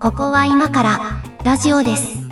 [0.00, 0.98] ここは今から
[1.44, 2.28] ラジオです。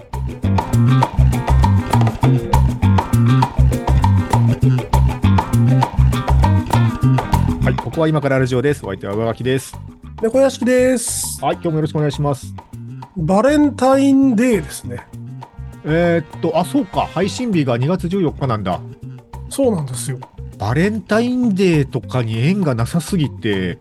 [7.62, 8.84] はい、ここは今からラジオです。
[8.84, 9.78] お相手は上垣です。
[10.20, 11.40] 猫屋敷です。
[11.40, 12.52] はい、今日もよろしくお願いします。
[13.16, 15.06] バレンタインデーですね。
[15.84, 18.80] えーっと、あ、そうか、配信日が2月14日なんだ。
[19.48, 20.18] そうなんですよ。
[20.58, 23.78] バレンタインデーとかに縁がなさすぎて、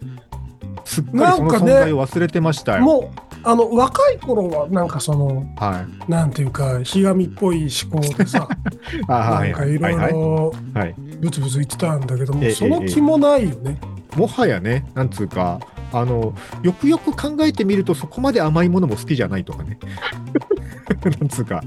[0.86, 2.81] すっかりその存在を忘れてましたよ。
[2.81, 6.12] もう、あの、若い頃は、なんかその、はい。
[6.12, 8.48] なんていうか、ひがみっぽい思考でさ、
[9.08, 10.95] ないんかいろいはいろはい。
[11.20, 13.78] ブツブツ言ってたんだけども、ええその気もないよね。
[14.16, 15.59] もはやね、なんつうか、
[15.93, 16.33] あの、
[16.63, 19.77] よくよく考えてみると、そこまで甘いものも好きじゃないとかね。
[21.19, 21.63] なんつうか、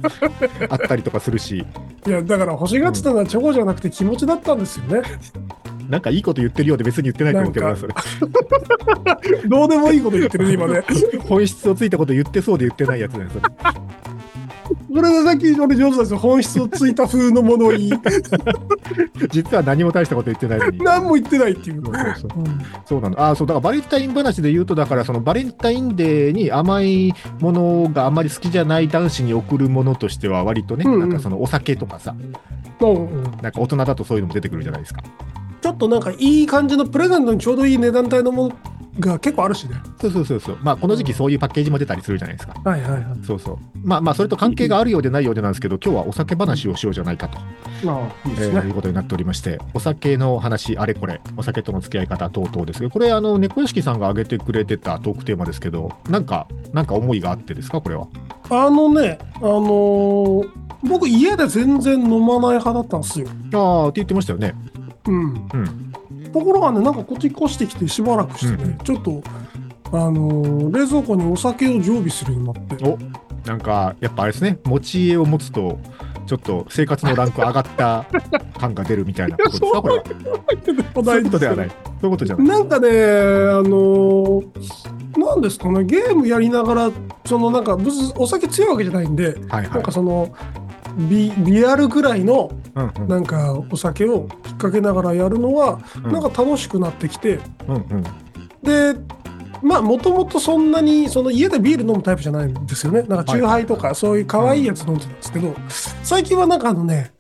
[0.69, 1.65] あったりとかするし、
[2.07, 5.03] いや、だから欲しがってたのはチョコじゃなくて気持ちだったんですよね。
[5.89, 7.95] なんかいいこと言ってるようで別に言ってないと思うけどな、それ。
[9.47, 10.83] どうでもいいこと言ってるね、今ね。
[11.29, 13.43] 本質をついたこと言ってそうで言ってないやつだよ、それ。
[14.67, 16.19] それがさっき俺上手ですよ。
[16.19, 17.93] 本質をついた風のものに、
[19.31, 20.79] 実は何も大したこと言ってないのに。
[20.79, 21.83] 何も言ってないっていう。
[21.85, 23.23] そうそうそううんそうなの。
[23.31, 32.15] あそう、だからバレンタイン話で言うと、だからそのバレンタインデーに甘いものがあんまり好きじゃない男子に贈るものとしては割とね、うんうんなんかそのお酒とかさ、
[32.81, 35.03] うんうんなんか大人だとそういうのも出てくるじゃないですか。
[35.61, 38.53] ちょっとなんかいい感じのプレゼントにちょうどいい値段帯のもの
[38.99, 39.77] が結構あるしね。
[40.01, 40.59] そうそうそうそう。
[40.63, 42.55] まあこの時期そういうパッケージも出たりするじゃないですか。
[42.65, 43.03] はいはいはい。
[43.27, 43.59] そうそう。
[43.83, 47.39] まあまあそれと関係があるようでないようでなんですけど、今日はお酒話をしようじゃないかと、
[47.85, 48.61] まあ、いいですえね。
[48.61, 58.07] ーいうことになっておりまして、お酒の話、あれこれ、お酒との付き合い方等々ですけど、これあの猫屋敷さんが挙げてくれてたトークテーマですけど、なんか、なんか思いがあってですか、これは。
[58.51, 60.49] あのね、あのー
[60.87, 63.27] 僕家で全然飲まない派だったんですよ。
[63.55, 64.55] ああ、って言ってましたよね。
[65.09, 65.49] うん。
[65.55, 65.93] うん。
[66.31, 69.23] ところがね、なんかこっち越してきてしばらくしてね、うんちょっと、
[69.93, 72.85] あのー冷蔵庫にお酒を常備するようになって。
[72.85, 72.99] お
[73.49, 75.79] なんか、やっぱあれですね、持ち家を持つと、
[76.27, 78.05] ちょっと生活のランク上がった
[78.59, 80.03] 感が出るみたいなことですか、 これは。
[81.05, 81.69] そういうことではない。
[81.69, 82.47] そういうことじゃない。
[82.47, 84.47] なんかね、あのー
[85.19, 86.91] なんですかね、ゲームやりながら、
[87.25, 87.79] そのなんか、
[88.17, 89.93] お酒強いわけじゃないんで、はいはいなんか。
[89.93, 90.29] その、
[90.97, 92.51] ビビアルぐらいの
[93.07, 96.13] なんかお酒を引っ掛けながらやるのは、うん。
[96.13, 97.39] なんか楽しくなってきて、
[98.63, 98.95] で、
[99.63, 103.03] まあ、もともとそんなに、その家でビール飲むタイプじゃないんですよね。
[103.03, 105.55] なんか、チューハイとか、そういう可愛いやつ飲んでたんですけど、
[106.03, 107.13] 最近はなんかあのね、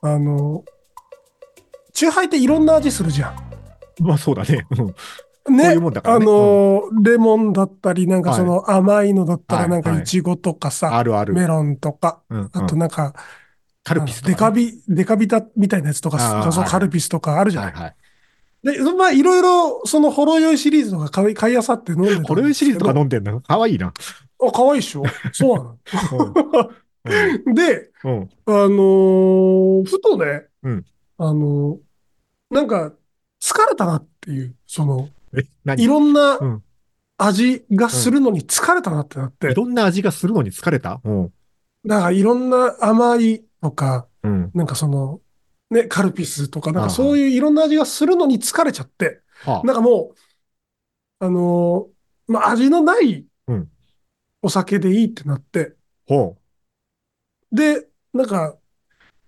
[0.00, 0.64] あの、
[1.92, 3.34] チューハイっていろんな味するじゃ
[4.00, 4.66] まあそうだね。
[5.48, 5.56] うんん。
[5.56, 5.64] ね。
[5.64, 11.34] そういうねあの、レモンだったり、なんかその甘いのだったら、はいなんかはいイチゴとかさ、あるある。
[11.34, 13.14] メロンとか、うんうんあとなんか、
[13.82, 14.34] カルピスとかね。
[14.34, 17.72] デカビ、デカビタみたいなやつとか、そうはいカルピスとかあるじゃない？
[17.72, 17.94] はいはい。
[18.60, 22.34] で、まあ、いろいろ、その、ほろ酔いシリーズとか買い、買いあさって飲んでたんですけど。
[22.34, 23.40] これシリーズとか飲んでんの？
[23.40, 23.86] かわいいな。
[23.86, 23.92] あ、
[24.52, 25.76] 可愛いっしょそうな
[26.16, 26.34] うん
[27.46, 27.54] の。
[27.54, 28.30] で、うん。
[28.46, 30.84] あのーふとね、うん
[31.18, 32.92] あのーなんか、
[33.40, 35.08] 疲れたなっていう、その、
[35.76, 36.62] いろんなうん。
[37.20, 41.00] 味がするのに疲れたなってなって、いろんな味がするのに疲れた？
[41.02, 41.32] うん。
[41.84, 44.50] だからいろんな甘いとか、うん。
[44.54, 45.20] なんかその、
[45.70, 46.88] ね、カルピスとか、なんああ。
[46.88, 50.12] かそういういろんな味がするのに疲れちゃって、はなんかも
[51.20, 53.70] う、あのーまあ、味のないうん。
[54.42, 55.74] お酒でいいってなって、
[56.08, 56.36] あ、ほ
[57.50, 58.56] で、なんか、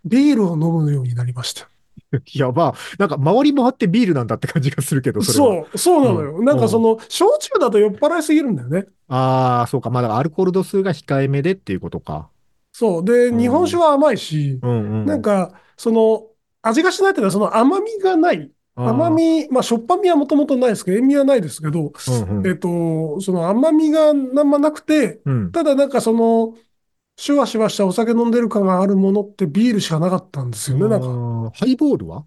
[0.04, 1.69] ビールを飲むようになりました。
[2.12, 2.22] う。
[2.32, 5.32] いや、まあ、なんか周りもあってビールなんだって感じがするけど、そ。
[5.32, 6.36] そう、そうなのよ。
[6.38, 8.86] うんなんかその、焼酎だと酔っ払いすぎるんだよね。
[9.08, 9.90] ああ、そうか。
[9.90, 12.28] まあ、だからアルコール度数が控えめでっていうことか。
[12.72, 13.04] そう。
[13.04, 15.06] で、うん日本酒は甘いし、うんうん。
[15.06, 16.26] なんか、その、
[16.62, 18.50] 味がしないっていうのは、その甘みがない。
[18.76, 25.52] 甘み、まあ、しょっぱみはもともとないですけど、塩味はないですけど、うんうんえっと、その甘みがあんまなくて、うん。
[25.52, 26.54] ただなんかその、
[27.20, 30.88] シュワシュワしたお酒飲んでる感があるものってビールしかなかったんですよね。
[30.88, 32.24] なんか、あーハイボールは？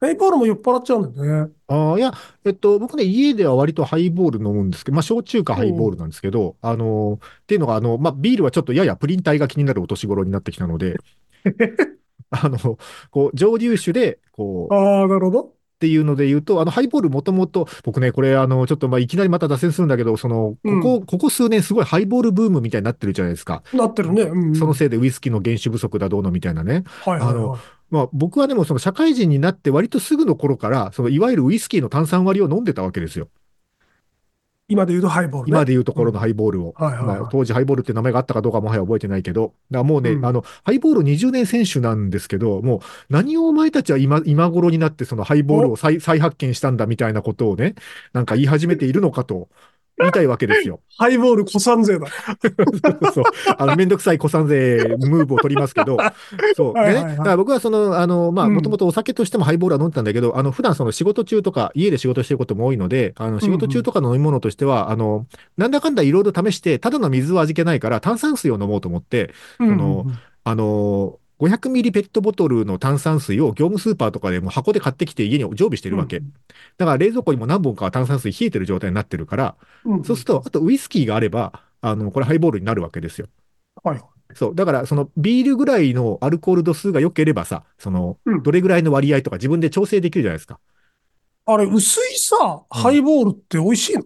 [0.00, 1.52] ハイボールも酔っ払っちゃうんだよね。
[1.68, 2.12] ああ、いや、
[2.44, 10.96] えっと、僕ね、家では割とハイボール飲むんですけど、まあ、焼酎かハイボールなんですけど、あのーっていうのが、あの、まあ、ビールはちょっとややプリン体が気になるお年頃になってきたので、
[12.30, 12.78] あの、
[13.10, 15.55] こう、蒸留酒で、こう、っああ、なるほど。
[15.78, 23.62] ていうので言うと、あの、ハイボールもともと、僕ね、これ、あの、ちょっと、まあ、いきなりまた脱線するんだけど、その、ここ、ここ数年すごいハイボールブームみたいになってるじゃないですか。
[23.72, 24.22] なってるね。
[24.22, 24.54] うん。
[24.54, 26.84] そのせいでウイスキーの原酒不足だどうのみたいなね。
[27.04, 27.60] はいはいあのはい。
[27.88, 33.28] まあ、僕はでもその社会人になって割とすぐの頃から、そのいわゆるウイスキーの炭酸割りを飲んでたわけですよ。
[34.68, 35.50] 今で言うとハイボールね。
[35.50, 36.74] 今でいうところのハイボールを。
[36.76, 47.76] はいはいはいまあ当時ハイボールって名前があったかどうかもはや覚えてないけど、もうね、うんあの、ハイボール20年選手なんですけど、もう何をお前たちは今、今頃になってそのハイボールを再再発見したんだみたいなことをね、
[48.12, 49.48] なんか言い始めているのかと
[49.98, 50.80] 言いたいわけですよ。
[50.98, 52.06] ハイボール古参税だ。
[53.12, 53.24] そう。
[53.56, 55.96] あの、めんどくさい古参税ムーブを取りますけど、
[56.54, 56.74] そう。
[56.74, 65.26] でね、はいはいはいだから僕はその、あの、まあ、うんもともとお酒としてもハイボールは飲んでたんだけど、あの、普段その仕事中とか、家で仕事してることも多いので、あの、仕事中とかの飲み物としては、あの、
[65.56, 70.06] なんだかんだいろいろ試して、ただの水は味気ないから炭酸水を飲もうと思って、うんうんの
[70.44, 76.20] あの、500ミリペットボトルの炭酸水を業務スーパーとかでもう箱で買ってきて家に常備してるわけ。
[76.78, 83.28] だから冷蔵庫にも何本かは炭酸水冷えてる状態になってるから、うんそうすると、あとウイスキーがあれば、あの、これハイボールになるわけですよ。
[83.82, 84.00] はい。
[84.34, 84.54] そう。
[84.54, 90.58] だから、そのビールぐらいのアルコール度数が良ければさ、その、うんどれぐらいの割合とか自分で調整できるじゃないですか。
[91.44, 94.04] あれ、薄いさ、ハイボールって美味しいの？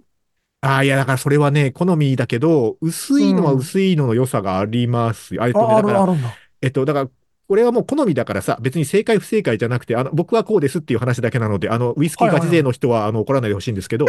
[0.63, 5.43] ああ、いや、だからそれはね、好みだけど、薄いのは薄いのの良さがありますよ。
[5.43, 6.39] あえっとね、あ、あだから、るあるんだ。
[6.61, 7.11] えっと、だから、
[7.51, 14.07] これはもう好みだからさ、別に正解不正解じゃなくて、あの、僕はこうですっていう話だけなので、あの、ウイスキーガチ勢の人は、あの、怒らないでほしいんですけど、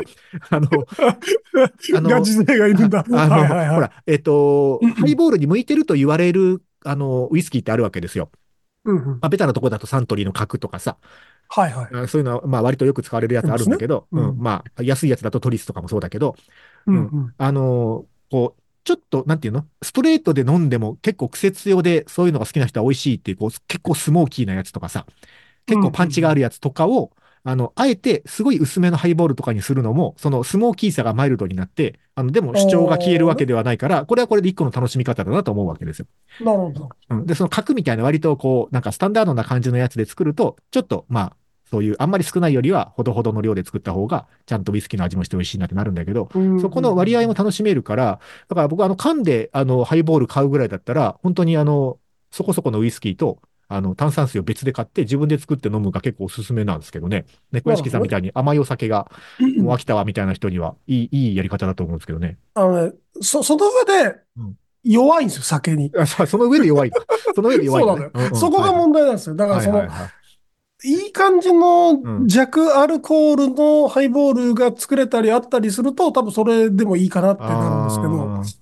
[0.52, 0.68] あの、
[1.98, 3.04] あのガチ勢がいるんだ。
[3.12, 8.30] あの、ほら、えっとハイボールに向いてると言われる、あの、ウイスキーってあるわけですよ。
[8.86, 9.06] うんうん。
[9.14, 10.98] まあ、ベタなとこだとサントリーの角とかさ、
[11.50, 11.96] はいはい。
[11.96, 16.36] あそういうのは、まあ、割とよく使われるやつあるんだけど、そうんうん、まあ、安いやつだとトリスとかもそうだけど、
[16.86, 17.34] うんうん。
[17.40, 19.66] あのーこう、ちょっと、なんていうの？
[19.82, 25.06] ストレートで飲んでも結構癖強で、そういうのが好きな人は美味しいっていう、こう、結構スモーキーなやつとかさ、
[25.66, 27.12] 結構パンチがあるやつとかを、
[27.44, 36.06] あの、あえてすごい薄めのハイボールとかにするのも、そのスモーキーさがマイルドになって、あの、でも主張が消えるわけではないから、これはこれで一個の楽しみ方だなと思うわけですよ。
[36.40, 36.90] なるほど。
[37.10, 37.26] うん。
[37.26, 41.38] で、その角みたいな割とこう、なんかスタンダードな感じのやつで作ると、ちょっと、まあ、
[41.72, 46.30] そういう、あんまり少ないよりは、ほどほどの量で作った方が、ちゃんとウイスキーの味もして美味しいなってなるんだけど、
[46.62, 48.20] そこの割合も楽しめるから、
[48.50, 51.98] だから僕、あの、缶で、あの、ハイボール買うぐらいだったら、本当にあの、
[52.30, 53.40] そこそこのウイスキーと、
[53.70, 57.26] あの、炭酸水を別で買って自分で作って飲むが結構おすすめなんですけどね。
[57.54, 59.10] 猫屋敷さんみたいに甘いお酒が
[59.40, 62.38] うんもう飽きたわみたいな人には、いい、いいやり方だと思うんですけどね。
[62.54, 65.90] あのね、そ、その上でうん、弱いんですよ、酒に。
[65.98, 66.92] あそその上で弱い。
[67.34, 69.36] その上で弱い、 そうなのよんんそこが問題なんですよ。
[69.36, 70.10] だからそのはいはい、はい
[70.84, 78.62] いい感じうんの弱アルコールのハイボールが作れたりあったりすると、多分それでもいいかなってなるんですけど。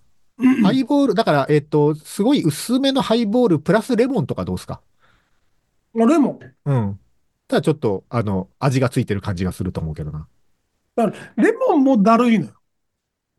[0.63, 4.81] ハイボール、だから、えっと、すごい薄めのハイボールプラスレモンとかどうですか？
[5.95, 6.39] あレモン。
[6.65, 6.99] うん。
[7.47, 10.27] ただちょっと、あの、味がついてる感じがすると思うけどな。
[11.35, 12.51] レモンもだるいのよ。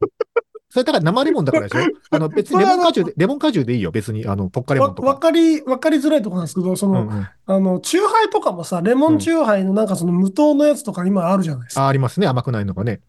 [0.70, 1.84] それだから生レモンだからでしょ？
[2.10, 3.90] あの、別にレモン果汁で、レモン果汁でいいよ。
[3.90, 5.08] 別に、あの、ポッカレモわンとか。
[5.08, 11.82] わかり、わかりづらいところなんですけど、その、うんうんあの、チューハイとかもさ、レモンチューハイのなんかその無糖のやつとか今あるじゃないですか。
[11.84, 12.28] あ、ありますね。
[12.28, 13.00] 甘くないのがね。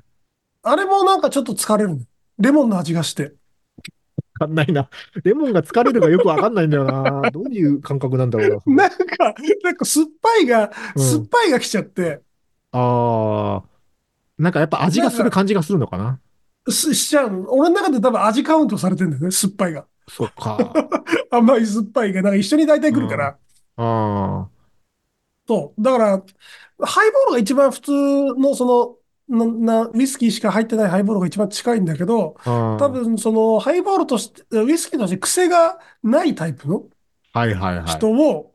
[0.63, 1.99] あれもなんかちょっと疲れるの。
[2.39, 3.23] レモンの味がして。
[3.23, 3.29] わ
[4.39, 4.89] かんないな。
[5.23, 7.21] レモンが疲れるがよくわかんないんだよな。
[7.29, 8.87] どういう感覚なんだろうな。
[8.87, 12.21] なんか、なんか酸っぱいが、うん酸っぱいが来ちゃって、
[12.71, 13.69] ああ。
[14.39, 16.19] なんかやっぱ味がする感じがするのかな。
[16.69, 17.51] すしちゃうの。
[17.51, 19.85] 俺の中で多分味カウントされてんだよね、酸っぱいが。
[20.07, 20.73] そっか。
[21.31, 23.37] 甘い酸っぱいが、なんか一緒に大体来るから。
[23.77, 24.49] あ
[25.47, 25.81] そう。
[25.81, 26.23] だから、
[26.85, 28.97] ハイボールが一番普通の、そ
[29.29, 32.51] の、な、な、ウイスキーしか入ってないハイボールが一番近いんだけど、あ。
[32.51, 36.85] ああ多分そのハイボールとして、ウイスキーとして癖がないタイプの
[37.33, 37.85] はいはいはい。
[37.85, 38.53] 人を、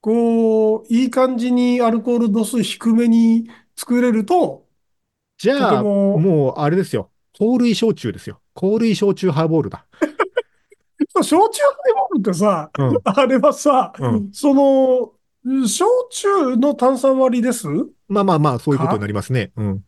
[0.00, 4.66] こう、いい感じにアルコール度数低めに作れると、
[5.38, 7.10] じゃあ、もう、あれですよ。
[7.40, 8.42] 香類焼酎ですよ。
[8.54, 9.86] 香類焼酎ハイボールだ。
[11.22, 12.98] 焼酎ハイボールってさ、うん。
[13.02, 15.12] あれはさ、うんその、
[15.66, 17.66] 焼酎の炭酸割りです？
[18.08, 19.52] まあまあまあ、そういうことになりますね。
[19.56, 19.84] うん。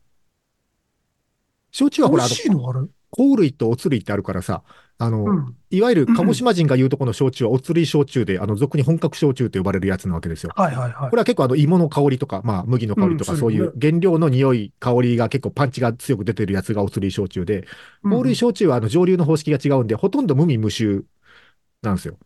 [1.71, 2.71] 焼酎はほら、美味、しいの？
[2.71, 2.81] あれ
[3.17, 4.63] 香類とおつるいってあるからさ、
[4.99, 5.57] あの、うん。
[5.71, 10.53] いわゆる鹿児島人が言うとこの焼酎はおつるい焼酎で、あの、俗に本格焼酎と呼ばれるやつなわけですよ。
[10.55, 11.17] はいはいはいこ。
[11.17, 17.67] れは結構あの芋の香りとか、まあ麦の香りとかうんそういう原料の匂い、香りが結構パンチが強く出てるやつがおつるい焼酎で、
[18.03, 21.05] うん香類焼酎はあの蒸留の方式が違うんで、ほとんど無味無臭
[21.83, 22.19] なんですよ。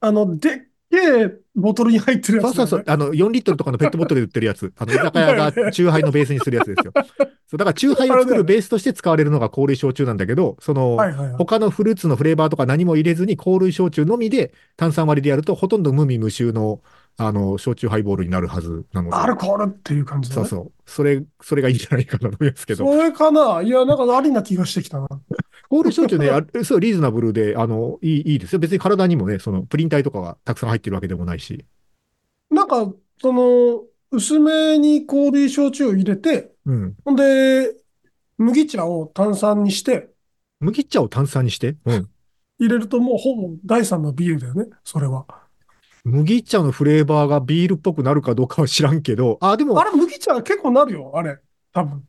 [0.00, 2.54] あの、でっけえボトルに入ってるやつね。
[2.54, 2.84] そうそうそう。
[2.86, 4.72] あの、4リットルとかのペットボトルで売ってるやつ。
[4.78, 6.92] あの、居酒屋がチューハイのベースにするやつですよ。
[7.46, 11.36] そう、だからチューハイを作るベースとして使われるのが香類焼酎なんだけど、その、はいはいはい。
[11.36, 16.80] 他のフルーツのフレーバーとか何も入れずに香類焼酎のみで炭酸割りでやると、ほとんど無味無臭の、
[17.16, 19.16] あの、焼酎ハイボールになるはずなので。
[19.16, 20.48] アルコールっていう感じだね。
[20.48, 20.72] そうそう。
[20.86, 22.86] それ、それがいいんじゃないかなと思いますけど。
[22.86, 25.08] それかないや、なんかありな気がしてきたな。
[25.70, 26.30] 香類焼酎ね、
[26.64, 28.58] すごいリーズナブルで、あの、いい、いいですよ。
[28.58, 31.64] 別に体にもね、その、プリン体とかがたくさん入ってるわけでもないし。
[32.50, 36.96] なんか、その、薄めに香類焼酎を入れて、うん。
[37.04, 37.74] ほんで、
[38.38, 40.10] 麦茶を炭酸にして
[40.60, 41.76] 麦茶を炭酸にして？
[41.84, 42.08] うん。
[42.60, 45.26] 入れるともうほぼ第三のビールだよね、それは。
[46.04, 51.38] 麦茶のフレーバーがビールっぽくなるかどうかは知らんけど、あ、でもあ、れ、麦茶結構なるよ、あれ。
[51.72, 52.04] 多分。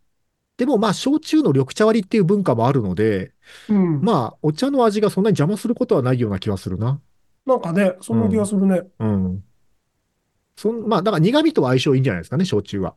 [0.59, 3.31] でもまあ、焼酎の緑茶割りっていう文化もあるので、
[3.69, 4.01] うん。
[4.01, 6.99] まあ、お茶の味がそんなに邪魔することはないような気はするな。
[7.45, 8.83] なんかね、そんな気がするね。
[8.99, 9.43] うん。
[10.57, 12.93] そんまあ、だから苦味とは相性いいんじゃないですかね、焼酎は。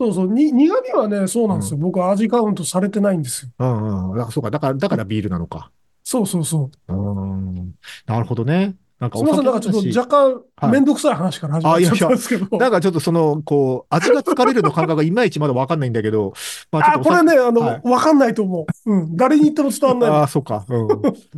[0.00, 1.78] そうそう、に、苦味はね、そうなんですよ。
[1.78, 3.52] 僕は味カウントされてないんですよ。
[3.58, 4.22] うんうん。
[4.22, 5.70] あそうか、だから、だからビールなのか。
[6.04, 6.94] そうそうそう。
[6.94, 7.74] うん。
[8.06, 8.76] なるほどね。
[9.00, 12.58] なんかすみません、なんかちょっと話若はい干めんどくさい話から始まっちゃったんですけど。
[12.58, 16.32] なんかちょっとその、こう、味が疲れるの感覚がいまいちまだわかんないんだけど、
[16.72, 18.90] まあちょっあ、とお酒これね、あの、はいわかんないと思う。
[18.90, 19.16] うん。
[19.16, 20.10] 誰に言っても伝わんない。
[20.10, 20.64] ああ、そうか。
[20.68, 20.86] うん。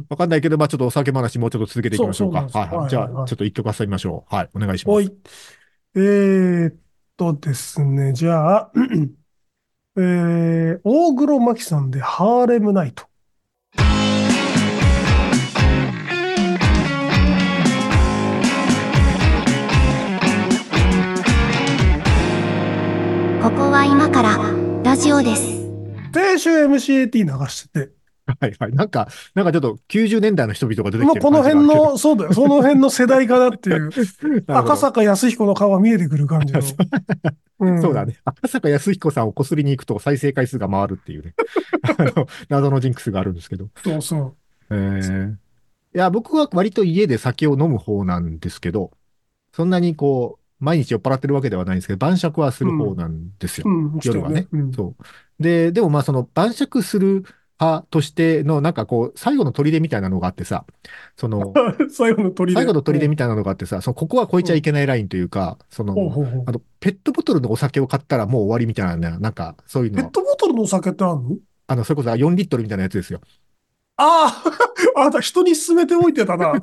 [0.08, 2.46] わかんないけど、まあちょっとお酒話もうちょっと続けていきましょうか。
[2.48, 2.88] そうはいはい。
[2.90, 4.34] じゃあ、ちょっと一曲挟みましょう。
[4.34, 4.50] はい。
[4.54, 4.96] お願いします。
[4.96, 5.16] はい。
[5.96, 6.76] えーっ
[7.16, 8.72] とですね、じゃあ、
[9.96, 13.09] えー、大黒摩季さんでハーレムナイト。
[23.42, 24.36] ここは今から
[24.84, 25.42] ラジオです。
[26.12, 27.92] 先週 MCAT 流してて、
[28.26, 28.72] はいはい。
[28.72, 33.90] なんか、なんかちょっと90年代の人々が出てきてるもうこの辺の、そうだよ、その辺の世代かなっていう、
[34.46, 36.60] 赤坂康彦の顔が見えてくる感じの。
[36.60, 36.62] ん
[37.80, 38.04] そうだ。
[38.04, 38.18] ね。
[38.26, 41.34] 赤坂康彦さんをこすりに行くと再生回数が回るっていうね。
[41.98, 43.68] あの、謎のジンクスがあるんですけど。
[43.82, 44.34] そうそう。
[44.70, 45.34] えー
[45.92, 48.92] いや、僕は割と家で酒を飲む方なんですけど、
[49.52, 53.64] そんなにこう、毎日酔っ払ってるわけではないんですけど、晩酌はする方なんですよ。
[53.66, 54.46] うん、夜はね。
[54.52, 55.42] うんそう。
[55.42, 57.24] で、でもまあその晩酌する
[57.60, 60.64] 派としてのなんかこう、最後の砦みたいなのがあってさ、
[61.16, 61.52] その、
[61.90, 65.92] 最後の鳥最後の砦みたいなのがあってさ、そのここは超えちゃいけないラインというか、その、
[66.46, 71.36] あの、ペットボトルのお酒を買ったらもう終わりみたいな、なんか、そういうペッの、トボトルのお酒ってあるの？
[71.66, 73.20] あの、それこそ4リットルみたいなやつですよ。
[74.02, 74.42] ああ、
[74.96, 76.54] あなた人に勧めておいてたな。
[76.56, 76.60] い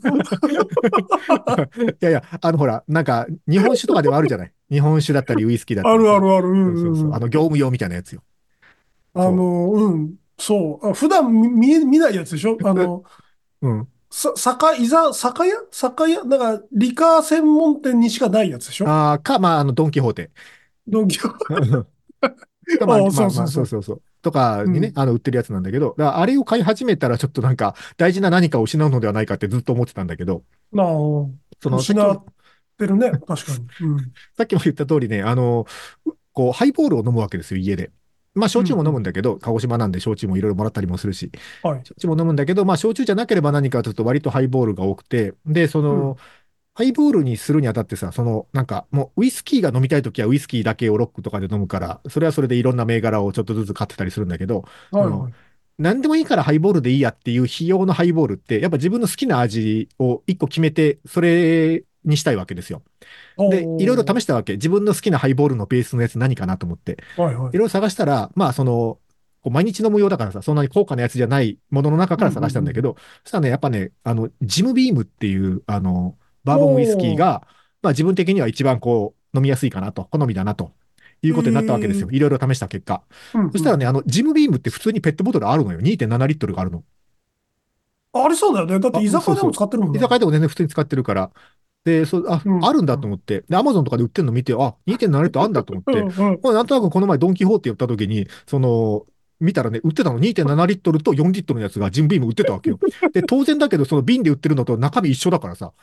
[1.99, 4.53] やいや、あのほら、なんか、日本酒とかでもあるじゃない。
[4.71, 5.95] 日本酒だったり、ウイスキーだったり。
[5.95, 6.47] あるあるある。
[6.49, 7.13] うんそうそうそう。
[7.13, 8.23] あの、業務用みたいなやつよ。
[9.13, 10.15] あの、うん。
[10.39, 10.89] そう。
[10.89, 12.57] あ普段見見ないやつでしょ？
[12.65, 13.03] あの、
[13.61, 13.87] うん。
[14.09, 15.55] さ、酒、いざ、酒屋？
[15.71, 16.23] 酒屋？
[16.23, 18.87] なんか、リカー専門店にしかないやつでしょ？
[18.87, 20.31] ああ、か、まあ、あの、ドンキホーテ。
[20.87, 21.45] ドンキホか
[22.85, 24.01] まあ、あまあそうそうそうそう。
[24.21, 30.87] とかにね、うんあの、売ってるやつなんだけど、だからあれを買い始めたらちょっとなんか、大事な何かを失うのではないかってずっと思ってたんだけど、なあ、
[31.61, 32.25] その、失っも
[32.77, 33.11] てるね。
[33.11, 33.87] 確かに。
[33.87, 33.99] うん。
[34.37, 35.65] さっきも言った通りね、あの、
[36.33, 37.91] こう、ハイボールを飲むわけですよ、家で。
[38.35, 41.31] まあ、焼酎も飲むんだけど、鹿児島なんで焼酎もいろいろもらったりもするし、
[41.63, 41.81] はい。
[41.83, 46.15] 焼酎も飲むんだけど、まあ、焼酎じゃなければ何かというと割とハイボールが多くて、で、その、うん
[46.77, 55.33] ハイボールにするにあたってさ、その、なんか、もう、ウイスキーが飲みたいときはウイスキーだけをロックとかで飲むから、それはそれでいろんな銘柄をちょっとずつ買ってたりするんだけど、はい、あのはい。
[55.79, 62.83] 何でもいいからハイボールでいいやっていう費用のハイボールって、やっぱ自分の好きな味を一個決めて、それにしたいわけですよ。
[63.39, 64.53] で、いろいろ試したわけ。
[64.53, 66.99] 自分の好きなハイボールのベースのやつ何かなと思って。
[67.17, 68.99] はいろいろ探したら、まあ、その、
[69.49, 76.15] 毎日飲む用だからさ、そんなに高価なやつじゃないものの中から探したんだけど、そしたらね、やっぱね、あの、ジムビームっていう、あの、
[76.47, 77.47] バーボンウイスキーが、
[77.81, 80.71] まあ自分的には一番こう、飲みやすいかなと、好みだなと。
[81.23, 82.09] いうことになったわけですよ。
[82.11, 83.01] いろいろ試した結果。
[83.33, 85.79] うんそしたらね、あの、ジムビームって普通にペットボトルあるのよ。
[85.79, 86.83] 2.7リットルがあるの。
[88.13, 88.79] あありそうだよね。
[88.79, 89.99] だって居酒屋でも使ってるもんね。
[89.99, 91.31] 居酒屋でも全然普通に使ってるから。
[91.85, 93.43] で、そう、あ、うんあるんだと思って。
[93.49, 95.99] で、アマゾンとかで売ってるの見て、あ、2.7リットルあるんだと思って。
[95.99, 99.05] うんうんまあなんとなくこの前ドンキホーテ寄った時に、その、
[99.39, 102.79] 見たらね、売ってたの2.7リットルと4リットルのやつがジムビーム売ってたわけよ。
[103.13, 105.73] で、当然だけど、その瓶で売ってるのと中身一緒だからさ、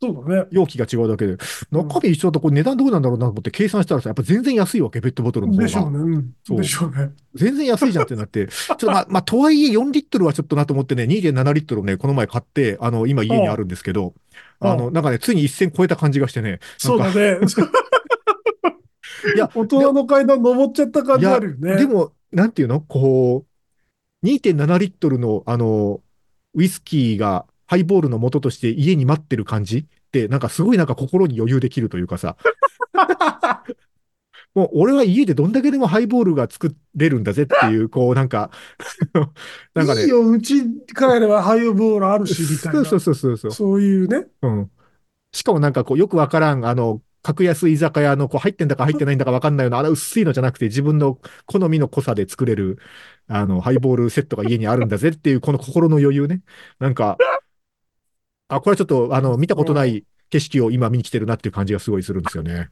[0.00, 0.46] そうだね。
[0.50, 1.36] 容器が違うだけで、
[1.72, 5.64] 中身一緒だとこれ値段どうなんだろうなと思って計算したらさ、やっぱ全然安いわけ、ペットボトルの方が。
[5.64, 5.98] でしょうね。
[5.98, 7.10] うんそうでしょうね。
[7.34, 14.14] 全然安いじゃんってなって、ちょっとまあ、 まあ、とはいえ4リットルはちょっとなと思ってね、2.7リットルをね、この前買って、あの、今家にあるんですけど、
[14.60, 17.38] あの、なんかね、ついに一線超えた感じがしてね、そうだね。
[19.34, 21.76] いや大人の階段登っちゃった感じあるよね。
[21.76, 22.80] でも、なんていうの？
[22.80, 23.44] こ
[24.22, 26.00] う、2.7リットルの、あの、
[26.54, 32.36] ウイスキーがハイボールの元として家に待ってる感じって、なんかすごいなんか心に余裕できるというかさ。
[34.54, 38.50] もう俺は家でどんだけでもハイボールが作れるんだぜっていう、こうなんか、
[39.74, 40.02] なんかね。
[40.02, 42.84] いいよ、うち帰ればハイボールあるし、みたいな。
[42.84, 43.52] そうそうそうそう。
[43.52, 44.26] そういうね。
[44.42, 44.70] うん。
[45.32, 52.78] しかもなんかこう、よくわからん、あの、格安居酒屋のこう入ってんだか入ってないんだかわかんないような、あの薄いのじゃなくて自分の好みの濃さで作れる、
[53.26, 56.40] あの、ハイボールセットが家にあるんだぜっていう、この心の余裕ね。
[56.78, 57.18] なんか、
[58.48, 62.70] あ、これはちょっと、あの、見たことない景色を今見に来てるなっていう感じがすごいするんですよね。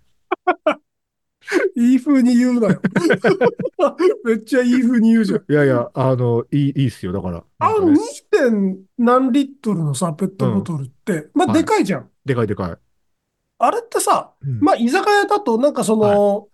[1.76, 2.80] いい風に言うなよ。
[4.24, 5.44] めっちゃいい風に言うじゃん。
[5.48, 7.12] いやいや、あの、いい、いいっすよ。
[7.12, 7.44] だから。
[7.58, 8.38] あのね 2.
[8.48, 12.10] 点何リットルのさ、ペットボトルって、まあはいでかいじゃん。
[12.24, 12.76] でかいでかい。
[13.58, 16.48] あれってさ、うんまあ居酒屋だとなんかその、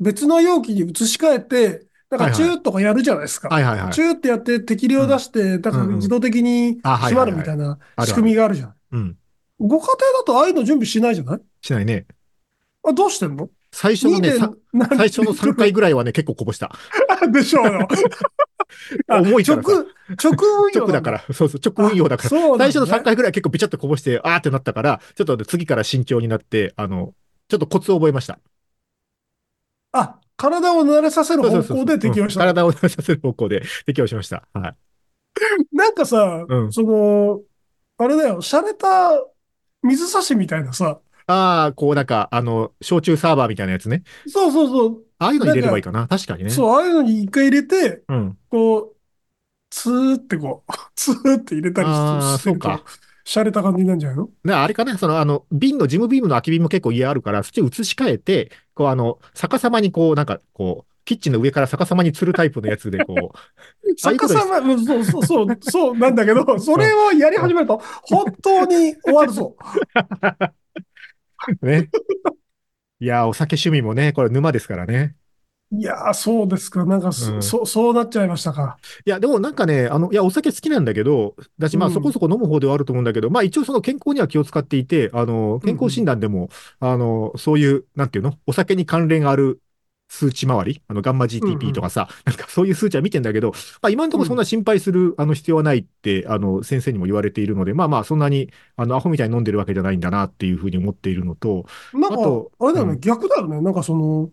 [0.00, 1.86] 別の容器に移し替えて、
[2.18, 3.48] なんかチューとかやるじゃないですか。
[3.48, 3.92] はいはいはい。
[3.92, 8.74] チューってやって適量出して、だから自動的にあはいはいはい閉まるみたいな仕組みがあるじゃん。
[8.92, 9.16] うん。
[9.58, 11.40] ご家庭だとああいうの準備しないじゃない？
[11.60, 12.06] しないね。
[12.84, 13.48] あどうしてんの？
[13.74, 14.38] 最初のね、2.
[14.38, 14.48] さ
[14.88, 16.70] 点最初の3回ぐらいはね、結構こぼした。
[17.32, 17.88] でしょうよ。
[19.08, 21.24] あ 重いからさ直、直運用 直だから。
[21.32, 22.28] そうそう、直運用だから。
[22.28, 22.38] 最
[22.68, 27.14] 初の3回ぐらい結構ビチャってこぼして、あーってなったから、ちょっと次から慎重になって、あの、
[27.48, 28.38] ちょっとコツを覚えました。
[30.46, 32.40] あ、体を慣れさせる方向で適用しうんた。
[32.40, 34.44] 体を慣れさせる方向で 適用しました。
[34.52, 34.76] はい。
[35.76, 37.40] なんかさ、うんその、
[37.98, 39.12] あれだよ、洒落た
[39.82, 44.02] 水差しみたいなさ、ああ、こうなんか、あの、焼酎サーバーみたいなやつね。
[44.26, 46.08] そうそうそう、ああいうの入れればいいかな。
[46.08, 46.50] 確かにね。
[46.50, 48.38] そう、ああいうのに一回入れて、うん。
[48.50, 48.96] こう、
[49.70, 52.84] ツーってこう、 ツーって入れたりあーしてるとそうか、
[53.24, 54.28] 洒落た感じなんじゃないの？
[54.44, 63.38] ね、あれかな、その、あの、瓶の、ジムビームの空き瓶も結構家あるから、そっち移し替えて、こう、あの、逆さまにこう、なんか、こう、キッチンの上から逆さまに吊るタイプのやつで、こう、
[63.96, 69.56] 逆さま、うんそうそうそう、そうなんだけど、 それをやり始めると、本当に終わるぞ。
[71.62, 71.90] ね。
[73.00, 75.16] いやー、お酒趣味もね、これ沼ですからね。
[75.74, 76.84] いやー、そうですか。
[76.84, 77.42] なんかそ、うん。
[77.42, 78.76] そそうなっちゃいましたか。
[79.06, 88.38] いや、でもなんかね、あの、いや、お酒好きなんだけど、だし、まあ、うんそこそこ飲む方ではあると思うんだけど、まあ、一応その健康には気を使っていて、あの、健康診断でも、あの、そういう、なんていうの？
[88.46, 89.62] お酒に関連ある
[90.08, 90.82] 数値回り？
[90.88, 103.00] あの、ガンマ GTP とかさ、なんかそういう数値は見てんだけど、まあ、今のところそんな心配する、あの、必要はないって、あの、先生にも言われているので、まあまあ、そんなに、あの、アホみたいに飲んでるわけじゃないんだなっていうふうに思っているのと、なんか、あとあれだよね、うん。
[103.00, 103.60] 逆だよね。
[103.60, 104.30] なんかその、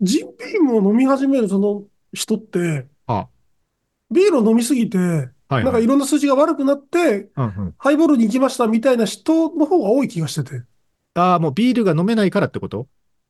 [0.00, 3.28] ジンビームを飲み始めるその人って、あ、
[4.10, 5.84] ビールを飲みすぎて、はい、なんかはい。
[5.84, 7.74] いろんな数値が悪くなって、うんうん。
[7.78, 10.62] ハイボールに行きましたみたいな人の方が多い気がしてて。
[11.14, 12.88] ああ、もうビールが飲めないからってこと？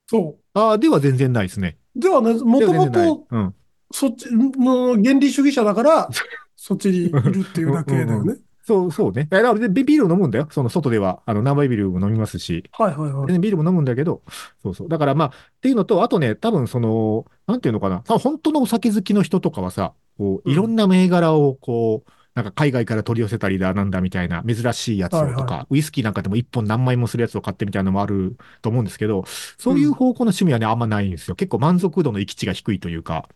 [0.09, 1.77] そああ、では全然ないですね。
[1.95, 2.01] う。
[2.01, 3.55] ではね、もともとうん。
[3.93, 6.09] そっちの原理主義者だから、
[6.57, 8.41] そっちにいるっていうだけだようんうね。
[8.67, 9.29] そう、そうね。
[9.31, 10.49] えだからビビール飲むんだよ。
[10.51, 13.27] その外では、あの、生ビールも飲みますし、はいはいはい。
[13.29, 14.23] 全然ビールも飲むんだけど、
[14.61, 14.89] そうそう。
[14.89, 18.01] だからまあ、っていうのと、あとね、多分その、なんていうのかな。
[18.01, 29.25] 多分本当のお酒好きの人とかはさ、こう、うんいろんな銘柄をこう、なんか海外から取り寄せたりだ、なんだみたいな、珍しいやつをとか、はいウイスキーなんかでも一本何枚もするやつを買ってみたいなのもあると思うんですけど、
[29.59, 31.37] そういう方向の趣味はね、あんまないんですよ。
[31.37, 33.29] 結構満足度の行き地が低いというか、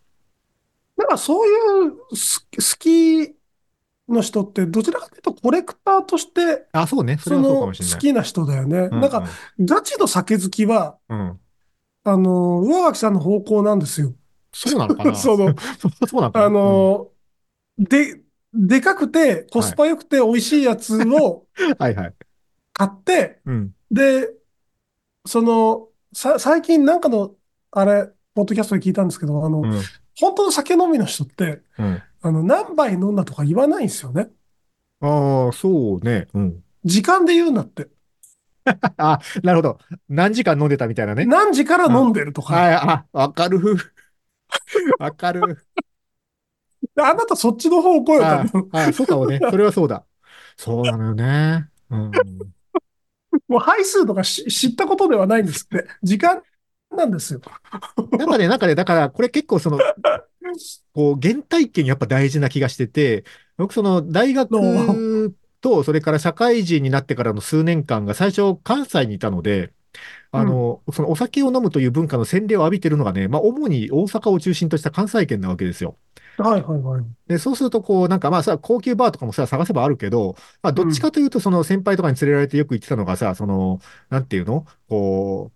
[0.97, 3.40] なんかそういうす好き
[4.13, 7.19] の人って、どちらかというとコレクターとして、あ、そうね。
[7.19, 7.95] それそはそうかのもしれない。
[7.95, 8.79] 好きな人だよね。
[8.79, 9.25] うんなんか、
[9.61, 11.41] ガチの酒好きは、うん。
[12.05, 14.15] あの、上垣さんの方向なんですよ。
[14.53, 15.55] そうなのかな その、
[16.09, 17.09] そうなのかなあの、
[17.79, 18.21] で、
[18.53, 22.15] でかくて、コスパ良くて美味しいやつをう んはいはい。
[22.73, 23.75] 買って、うん。
[23.91, 24.31] で、
[25.27, 27.35] その、さ、最近なんかの、
[27.71, 29.71] あれ、ポッドキャストで聞いたんですけど、あの、うん。
[30.19, 32.03] 本当の酒飲みの人って、うん。
[32.23, 34.31] あの、何杯飲んだとか言わないんですよね。
[35.01, 36.27] ああ、そうね。
[36.35, 36.65] うん。
[36.85, 37.89] 時間で言うんだって。
[38.99, 39.79] あ、なるほど。
[40.09, 41.27] 何時間飲んでたみたいなね。
[41.27, 42.55] 何時から飲んでるとか。
[42.55, 43.59] はい、あ、わかる。
[44.99, 45.67] わかる。
[46.97, 48.71] あなたそっちの方向よ、多あ分。
[48.73, 49.45] あ、そうかもね。
[49.49, 50.07] それはそうだ。
[50.57, 51.71] そうなのよね。
[51.91, 52.55] うん。
[53.49, 55.87] もう配数とかし知ったことではないんですって。
[56.03, 56.43] 時間
[56.91, 57.41] なんですよ。
[58.17, 59.87] なんかね、なんかね、だから、これ結構その、
[60.93, 63.25] こう、原体験やっぱ大事な気がしてて、
[63.57, 69.73] 僕その、大学と、それから社会人になってからの数年間が最初関西にいたので、
[70.33, 75.97] あの、そのお酒を飲むという文化の洗礼を浴びてるのがね、まあ主に大阪を中心とした関西圏なわけですよ。
[76.39, 77.05] はいはいはい。
[77.27, 84.67] で、そうすると、こう、なんかまあさ、高級バーとかもさ、探せばあるけど、まあどっちかというと、その先輩とかに連れられてよく行ってたのがさ、その、なんていうの？
[84.89, 85.53] こ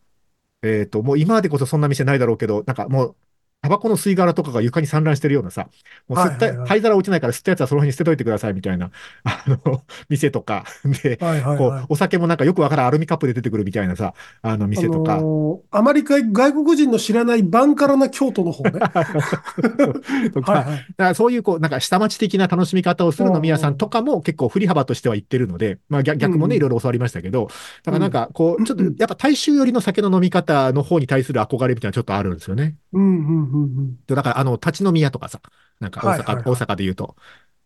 [0.63, 3.17] う、えっと、もう今までこそそんな店ないだろうけど、なんかもう、
[3.65, 5.69] タバコの吸い殻とかが床に散乱してるようなさ、
[6.07, 8.91] もう吸った、はいはいはい灰皿落ちないから吸ったやつはその辺に捨てといてくださいみたいな、
[9.25, 10.65] あの、店とか、
[11.03, 18.73] で、はいはいこうはい。、お酒もなんかよくわからんアルミカップで出てくるみたいなさ、あの店とかあ、のーあまり外外国人の知らないバンカラな京都の方ね。
[20.35, 20.77] とか、はいはい。
[20.77, 27.49] だからそういう、こう、なんか下町的な楽しみ方をする飲み屋さんとかも結構振り幅としては言ってるので、まあ逆逆もね、うんいろいろ教わりましたけど、
[27.83, 32.77] だからなんか、こうちょっとやっぱ大衆寄りの酒の飲み方の方に対する憧れみたいなのちょっとあるんですよね。
[32.93, 33.99] うんうんうんうん。
[34.07, 35.41] だから、あの、立ち飲み屋とかさ、
[35.81, 37.17] なんか大阪、はいはいはい大阪で言うと、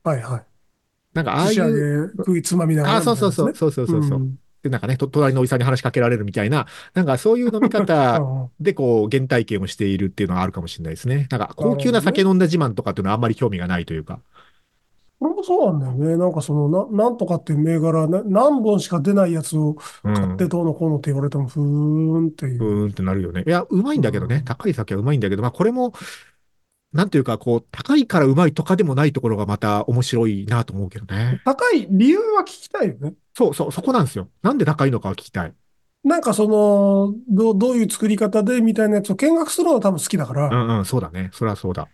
[0.05, 0.46] はいはい。
[1.14, 4.18] なんかああいう、で食いつまみながらあ、そうそうそう、そうそうそうそう。
[4.18, 11.29] んで、なんかね、と隣のおじさんに話しかけられるみたいな、なんかそういう飲み方う んで、こう、原体験をしているっていうのはあるかもしれないですね。
[11.31, 14.20] なんか、高級な酒飲んだ自慢とかっていうのはあんまり興味がないというか。
[15.19, 16.17] これもそうなんだよね。
[16.17, 20.15] なんかその、な、なんとかっていう銘柄、な何本しか出ないやつをうん。
[20.15, 22.85] 買ってどうのこうのって言われても、ふーんっていうう。
[22.85, 23.43] ーんってなるよね。
[23.47, 24.37] いや、うまいんだけどね。
[24.37, 25.93] うん高い酒はうまいんだけど、まあこれも、
[26.93, 31.41] なんていうか、こう、高いからうまいとかでもないところがまた面白いなと思うけどね。
[31.45, 33.15] 高い理由は聞きたいよね。
[33.37, 34.29] そうそう、そこなんですよ。
[34.43, 35.53] なんで高いのかは聞きたい。
[36.05, 41.31] なんかその、どう、どういう作り方でみたいなやつを見学するのは多分好きだかうんうん、そうだね。
[41.33, 41.89] それはそうだ。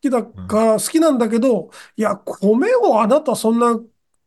[0.00, 3.78] きだか、好きなんだけど、いや、米をあなたそんな、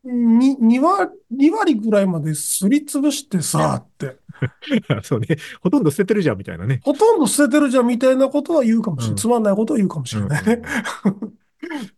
[0.06, 4.18] に、2割、2割ぐらいまですりつぶしてさ、って、
[5.04, 5.38] そうね。
[5.62, 6.82] ほとんど捨ててるじゃん、みたいなね。
[6.84, 9.22] ほとんど捨ててるじゃんみたいなことは言うかもしれうんない。
[9.22, 10.44] つまんないことは言うかもしれない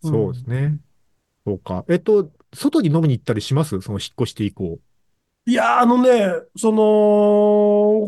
[0.04, 0.78] そうですね。
[1.46, 1.84] そうか。
[1.90, 3.82] えっと、外に飲みに行ったりします？
[3.82, 4.80] その引っ越して以降。
[5.48, 6.78] いや、あのね、その、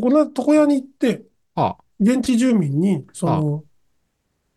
[0.10, 3.64] の床屋に行って、あ現地住民に、その、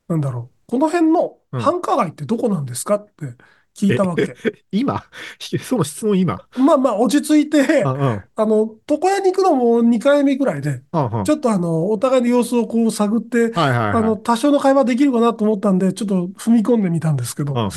[0.08, 3.36] なんだろう、この辺のうん繁華街ってどこなんですかって
[3.78, 4.34] 聞いたわけ。
[4.72, 5.04] 今？
[5.62, 6.40] その質問今？
[6.58, 8.24] まあまあ、落ち着いて、あ、うん。
[8.36, 10.82] あの、床屋に行くのも2回目ぐらいで。
[11.26, 13.52] ちょっとあの、お互いの様子をこう探って。
[13.56, 17.54] あの、多少の会話できるかなと思ったんで、ちょっと踏み込んでみたんですけど。
[17.58, 17.70] あ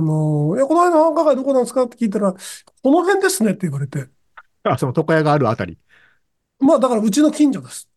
[0.00, 2.38] の、いや、この辺の繁華街どこなんですかって聞いたら、こ
[2.90, 4.08] の辺ですねって言われて、
[4.64, 5.78] あ、その床屋があるあたり。
[6.58, 7.88] まあだからうちの近所です。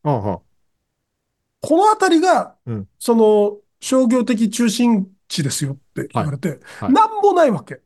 [1.66, 6.94] この辺りがうん、その、商業的中心地ですよって言われて、はい。
[6.94, 7.82] なんもないわけ。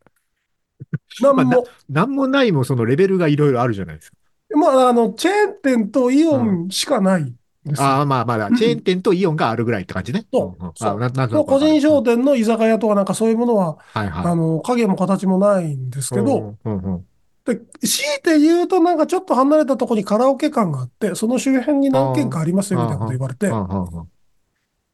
[1.22, 1.44] なんも。
[1.44, 4.18] まあなんもないもそのレベルがいろいろあるじゃないですか。
[4.56, 7.34] まあ、あの、チェーン店とイオンしかない。
[7.80, 10.26] ああ、まあまだ、チェーン店とイオンがあるぐらいって感じね。
[10.32, 10.72] そう。
[10.76, 11.46] そう。
[11.46, 14.26] 個人商店の居酒屋とかなんかそういうものは、はいはい。
[14.32, 17.06] あの、影も形もないんですけど、うんうんうん
[17.44, 23.50] で、強いて言うとなんかちょっと離れたところにカラオケ館があって、その周辺に何軒かありますよみたいなこと言われて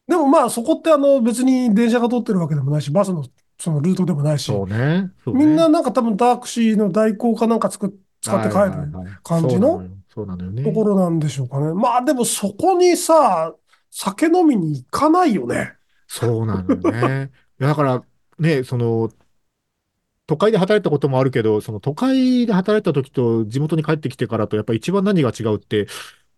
[0.06, 3.24] でもまあそこってあの別に電車が通ってるわけでもないし、バスの
[3.58, 5.10] そのルートでもないし、そうね。
[5.24, 7.90] そうねみんななんか多分タクシーの代行かなんか使っ
[8.20, 10.62] 使って帰るはいはいはい感じのそうなのよそうなのよね。
[10.62, 11.72] ところなんでしょうかね。
[11.74, 13.54] まあでもそこにさ、
[13.90, 15.74] 酒飲みに行かないよね。
[16.06, 17.30] そうなのよね。
[17.60, 18.02] いやだから、
[18.38, 19.10] ね、その、
[20.26, 25.86] 都会で働いたこともあるけど、その都会で働いた時と地元に帰ってきてからと、やっぱり一番何が違うって、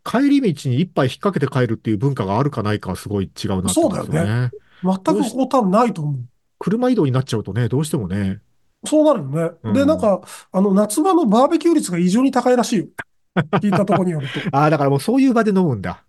[0.07, 4.51] 帰り道に一杯引っ掛けて帰るっていう文化があるかないかはすごい違うなって思うんですそうだよね。
[4.83, 6.15] 全くここ多分ないと思う。
[6.61, 8.41] 車移動になっちゃうとね、どうしてもね。
[8.85, 9.57] そうなるよね。
[9.65, 10.21] うんで、なんか、
[10.53, 12.87] あの、夏場のバーベキュー率が異常に高いらしいよ。
[13.61, 14.41] 聞いたところによると。
[14.57, 16.05] ああ、だからもうそういう場で飲むんだ。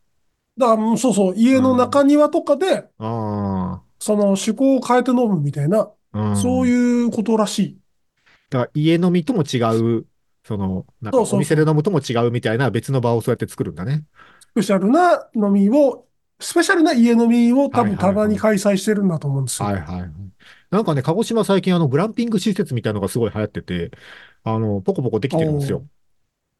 [0.57, 6.37] だから、うんそうそう、家の中庭とかで、あその趣向を変えて飲むみたいな、あ、うん。
[6.37, 7.77] そういうことらしい。
[8.49, 10.05] だから家飲みとも違う、
[10.47, 14.05] その、なんかお店で飲むとも違うみたいな別の場をそうやって作るんだね。
[14.41, 16.05] スペシャルな飲みを、
[16.39, 19.67] スペシャルな家飲みを多分たまに開催してるんだと思うんですよ。
[19.67, 20.11] はいはいはい。
[20.71, 23.91] なんかね、鹿児島最近あのグランピング施設みたいなのがすごい流行ってて、
[24.45, 25.79] あの、ポコポコできてるんですよ。
[25.79, 25.85] だ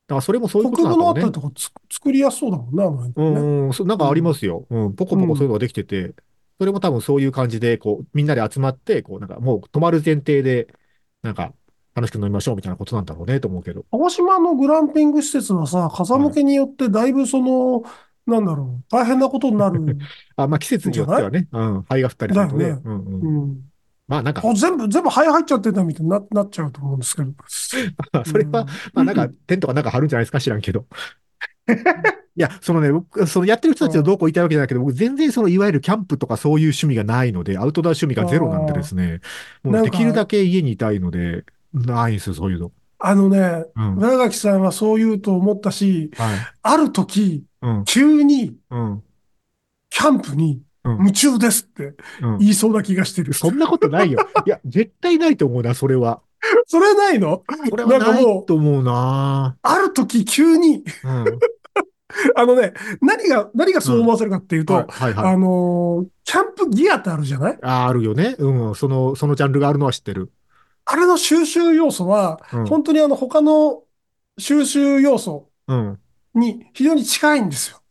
[0.10, 1.42] からそれもそういうこと国なのね分のあたり。
[1.42, 3.28] とかつ作りやすそうだもんね、あの辺ってね。
[3.28, 4.66] うん、そうなんかありますよ。
[4.70, 6.14] うん、ポコポコそういうのができてて、
[6.60, 10.68] それも多分そういう感じで、こう、みんなで集まって、こう、なんかもう泊まる前提で、
[11.22, 11.54] なんか
[11.98, 13.84] 楽しく飲みましょうみたいなことなんだろうねと思うけど。
[13.90, 17.82] 鹿児島のグランピング施設はさ、風向けによってだいぶその、
[18.28, 19.98] なんだろう、大変なことになる。
[20.38, 22.66] あ、まあ季節によってはね、うん、灰が降ったりするとね。
[22.66, 23.42] ねうんうん。
[23.42, 23.62] うん。
[24.08, 27.34] まあなんか、あ全部、全部灰入っちゃってんだみたいにななっちゃうと思うんですけど。
[28.26, 30.40] それは、まあなんか、テントかなんか張るんじゃないですか？
[30.40, 30.86] 知らんけど。
[32.38, 39.22] いや、そのね、僕、そのやってる人たちをどうこう言いたいわけじゃないけど、僕全然そのいわゆるキャンプとかそういう趣味がないので、アウトドア趣味がゼロなんでですね、
[39.64, 41.46] もうできるだけ家にいたいので、
[41.78, 42.72] ないんですよ、そういうの。
[43.00, 43.96] あのね、うん。
[44.00, 46.38] 上垣さんはそう言うと思ったし、はい。
[46.64, 47.84] ある時、うん。
[47.86, 49.04] 急にうん。
[49.90, 52.38] キャンプにうん夢中ですってうん。
[52.40, 53.34] 言いそうな気がしてる。
[53.34, 54.20] そんなことないよ。
[54.46, 56.22] いや、 絶対ないと思うな、それは。
[56.68, 57.44] それないの？
[57.70, 59.58] それはないと思うな。
[59.62, 61.26] ある時急に、うん。
[62.36, 65.34] あのね、何が、何がそう思わせるかっていうと、はいはいはい。
[65.34, 67.58] あのーキャンプギアってあるじゃない？
[67.62, 68.36] あ、あるよね。
[68.38, 68.76] うん。
[68.76, 70.32] その、そのジャンルがあるのは知ってる。
[70.90, 72.66] あれの収集要素は、うん。
[72.66, 73.84] 本当にあの他の
[74.38, 76.00] 収集要素うん。
[76.34, 77.82] に非常に近いんですよ。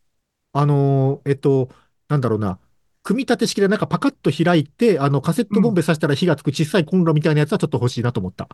[0.53, 1.69] あのーえっと、
[2.09, 2.59] なんだろうな。
[3.03, 8.49] 組み立て式でなんかパカッと開いて、あの、カセットボンベ刺したら火がつく小さいコンロみたいなやつはちょっと欲しいなと思った。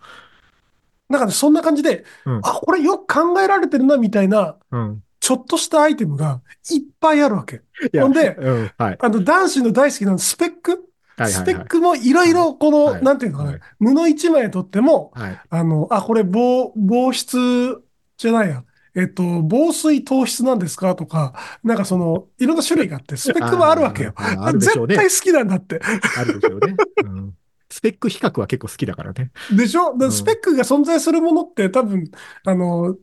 [1.10, 5.04] なんかね、そんな感じで、うんあ、これよく考えられてるな、みたいな、うん。
[5.22, 7.62] ちょっとしたアイテムがいっぱいあるわけ。
[7.98, 8.72] ほんでうん。
[8.78, 8.98] はい。
[9.00, 10.80] あの、男子の大好きなスペックはい
[11.18, 11.44] ス。
[11.44, 15.42] ペックもいろいろ、この、はいなんていうのかな、はい布一枚とっても、はい。
[15.50, 17.84] あの、あ、これ防、防湿
[18.18, 18.64] じゃないや。
[18.96, 20.96] えっと、防水糖質なんですか？
[20.96, 24.14] とか、なんかその、いろんな種類があって、スペックもあるわけよ。
[24.58, 25.82] 絶対好きなんだって。
[26.18, 26.76] あるでしょうね。
[27.04, 27.38] うん
[27.70, 29.32] スペック比較は結構好きだからね。
[29.52, 29.98] でしょ？
[29.98, 32.12] でうんスペックが存在するものって多分、
[32.46, 32.96] あの、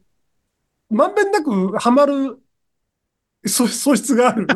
[0.91, 2.39] まんべんなくはまる
[3.45, 4.47] 素素質がある。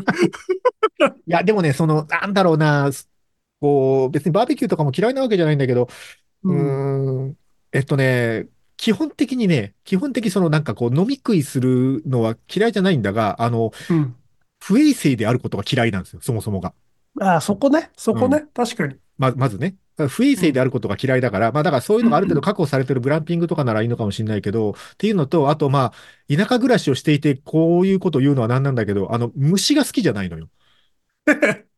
[1.27, 2.93] いや、でもね、その、なんだろうな、
[3.61, 5.89] こう、別にバーベキューとかも嫌いなわけじゃないんだけど、
[6.45, 7.39] ううんーん、
[7.73, 14.17] えっとね、基本的にね、基本的にそのなんかこう飲み食いするのは嫌いじゃないんだが、あの、うん。
[14.61, 16.75] 不衛生であることが嫌いなんですよ、そもそもが。
[17.21, 17.91] ああ、そこね。
[17.97, 18.47] そこね。
[18.55, 18.97] 確かに。
[19.19, 19.77] ま、まずね。
[20.09, 25.93] 不衛生であることが嫌いだから、まあだからそういうのがある程度確保されてるグランピングとかならいいのかもしれないけど、っていうのと、あとま
[26.29, 30.49] あ、田舎暮らしをしていてこういうことを言うのはなんなんだけど、あの、虫が好きじゃないのよ。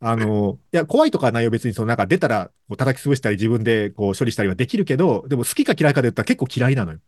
[0.00, 7.00] あの、いや、怖いとか内容、別に、そのなんか出たら、こう叩き潰したり自分でこう処理したりはできるけど、でも好きか嫌いかで言ったら結構嫌いなのよ。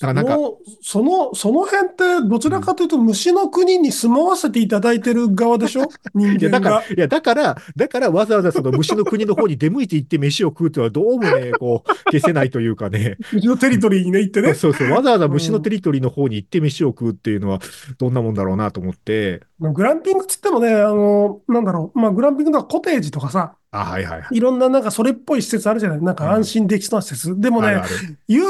[0.00, 0.38] だからなんか、
[0.82, 5.88] その、その辺って、どちらかというと、虫の国に住まわせていただいてる側でしょ？
[6.14, 13.16] 人いや、だ間が。、からいや、だから、だからわざわざその虫の国の方に出向いて行って飯を食うっていうのはどうもね、こう、 消せないというかね。
[13.32, 14.54] 虫のテリトリーにね、行ってね。
[14.54, 17.60] そうそう、わざわざ虫のテリトリーの方に行って飯を食うっていうのは、
[17.98, 21.98] どんなもんだろうなと思って、グランピングっつってもね、あの、なんだろう。
[21.98, 24.36] まあ、グランピングとかコテージとかさ、あ、はいはいはい。
[24.36, 26.02] いろんななんかそれっぽい施設あるじゃない？
[26.02, 27.38] なんか安心できそうな施設。
[27.38, 27.88] でもねあるあ、る
[28.28, 28.44] 言う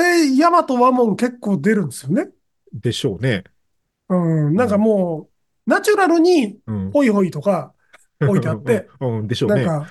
[0.00, 2.28] て、ヤマトワモン結構出るんですよね。
[2.72, 3.44] でしょうね。
[4.08, 4.16] う
[4.50, 4.54] ん。
[4.54, 5.28] なんかも
[5.66, 6.90] う、ナチュラルに、うん。
[6.90, 7.72] ホイホイとか、
[8.20, 9.64] 置いてあって、うん、うんでしょうね。
[9.64, 9.90] なんか、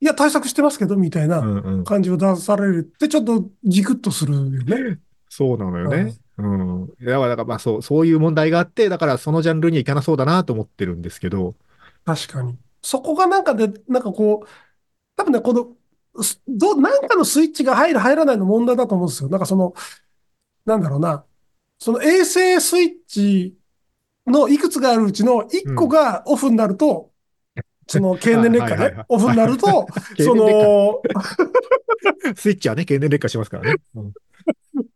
[0.00, 1.84] いや、対策してますけど、みたいなうんうん。
[1.84, 4.98] 感じを出されるって、ちょっとジクッとするよね。
[5.28, 6.14] そうなのよね。
[6.38, 6.86] うん。
[6.86, 11.54] だから、だからまあそう、そういう問題があって、だからそのジャンルにはいかなそうだなと思ってるんですけど、
[12.04, 12.56] 確かに。
[12.82, 14.48] そこがなんかで、なんかこう、
[15.16, 15.76] 多分ね、この、す
[16.48, 19.28] どう、なんかのスイッチが入る、入らないの問題だと思うんですよ。
[19.28, 19.74] なんかその、
[20.64, 21.24] なんだろうな、
[21.78, 23.56] その衛星スイッチ
[24.26, 27.12] のいくつがあるうちの1個がオフになると、
[27.88, 29.86] その経年劣化はいはいはいはい、ねオフになると、
[30.18, 31.02] その、
[32.34, 33.76] スイッチはね、経年劣化しますからね。
[33.94, 34.12] うん。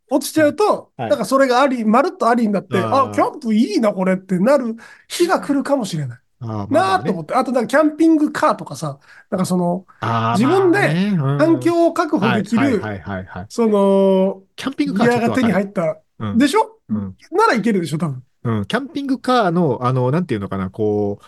[0.09, 1.09] 落ちちゃうと、はい。
[1.09, 4.75] なんかそれがあり、まるっとありになって、あ、キャンプいいな、これってなる
[5.07, 6.19] 日が来るかもしれない。
[6.47, 7.33] なまあと思って。
[7.33, 8.99] あと、なんかキャンピングカーとかさ、
[9.29, 9.85] なんかその、
[10.37, 12.81] 自分で環境を確保できる。
[13.47, 15.99] その、キャンピングギカーちょっとわかるアが手に入った。
[16.19, 16.77] うんでしょ？
[16.89, 18.23] うんならいけるでしょ、多分。
[18.43, 21.25] うん、キャンピングカーの、あの、なんていうのかな、こう、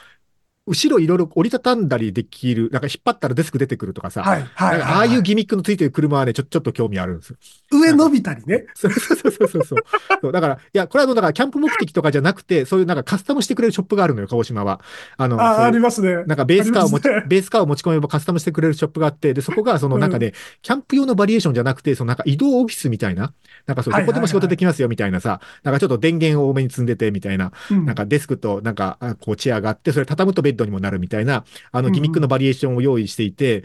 [0.66, 4.80] 後ろいろいろ折りたたんだりできる、なんか引っ張ったらデスク出てくるとかさ、はい、はい。
[4.80, 7.36] なんかああいうはいギミックのついてる車はね、ちょ、ちょっと興味あるんですよ。
[7.72, 8.66] 上伸びたりね。
[8.76, 9.78] そうそうそうそうそう
[10.22, 10.32] そう。
[10.32, 14.80] だから、いや、これはだから、キャンプ目的とかじゃなくて、そういうなんかカスタムしてくれるショップがあるのよ、鹿児島は。
[15.18, 16.24] あの、あ、ありますね。
[16.28, 23.34] なんかベースカーを持ち、ねベースカーを持ち込めばカスタムしてくれるショップがあって、で、そこがそのなんかね、キャンプ用のバリエーションじゃなくて、そのなんか移動オフィスみたいな、
[23.66, 33.64] なんかそう、はいどこでも仕事できますよみたいなさ、なんかちょっと電源を多めに積んでてみたいな、うんなんかデスクとなんか、あこうチェアがあって、それ畳むとベッドにもなるみたいな、あのギミックのバリエーションを用意していて、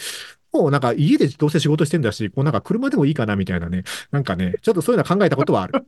[0.53, 5.87] もうなんか家でどうせ仕事してんだし、こうなんか車でもいいかなみたいなね、なんかね、ちょっとそういうのは考えたことはある。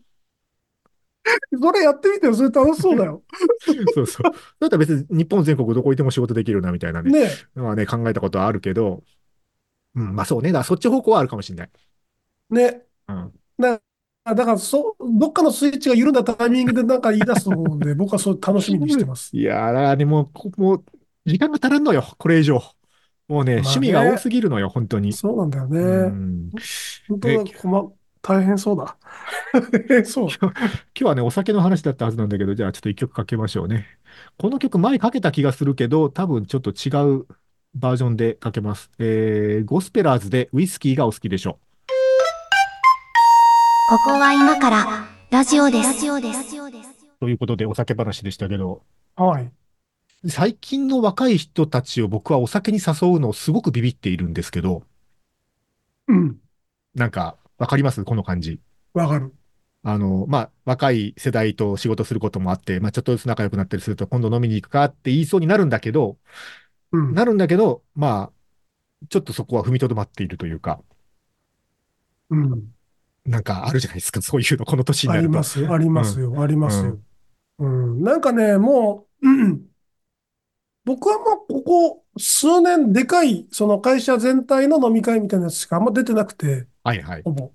[1.61, 3.23] それやってみてよ、それ楽しそうだよ。
[3.95, 4.23] そうそう。
[4.23, 9.03] だったら別に日本全国どこいても仕事できるなみたいなね、ねまあね、考えたことはあるけど、
[9.95, 11.71] うん、まあそうね、だそっち方向はあるかもしれない。
[12.51, 12.83] ね。
[13.09, 13.33] うん。
[13.65, 13.81] あ
[14.35, 19.37] だから、そう、どっかのスイッチが緩んだタイミングでなんか言い出すと思うんで、 僕はそう楽しみにしてます。
[19.37, 20.85] いやー、だからね、ももう、
[21.27, 22.63] 時間が足らんのよ、これ以上。
[23.29, 25.13] もうね、まあね趣味が多すぎるのよ、本当に。
[25.13, 25.81] そうなんだようね。
[26.11, 26.51] ん
[27.09, 28.97] 本当だ、困、大変そうだ。
[30.05, 30.29] そう。
[30.29, 30.53] 今
[30.95, 33.87] 日はね、お酒の話だったはずなんだけど、じゃあちょっと一曲かけましょうね。
[34.39, 37.27] この曲前かけた気がするけど、多分ちょっと違う
[37.75, 38.91] バージョンでかけます。
[38.99, 41.59] えー、ゴスペラーズでウイスキーがお好きでしょ
[43.91, 45.95] ここは今からラジオです。
[45.95, 46.57] ラジオです。
[47.19, 48.85] ということでお酒話でしたけど、
[49.17, 49.51] はい。
[50.29, 54.85] 最近の若い人たちを僕はお酒に誘うのをすごくビビっているんですけど、
[56.07, 56.37] うん。
[56.95, 58.05] なんか、わかります？
[58.05, 58.61] この感じ。
[58.95, 59.35] わかる。
[59.83, 66.17] あの、まあ、若い世代と仕事することもあって、まあ、ちょっとずつ仲良くなったりすると、今度飲みに行くかって言いそうになるんだけど、
[66.93, 67.13] うん。
[67.13, 70.81] なるんだけど、まあ、ちょっとそこは踏みとどまっているというか、
[72.31, 72.73] うん。
[73.25, 75.29] なんかあるじゃないですか、そういうの、この年になると。
[75.29, 76.99] ありますよ、ありますよ、ありますよ。
[77.59, 78.03] うん。
[78.03, 79.61] なんかね、もう、うん
[80.85, 87.23] 僕はもうここ数年でかい、その会社全体の飲み会みたいなやつしかあんま出てなくて、はいはい。
[87.23, 87.53] ほぼ。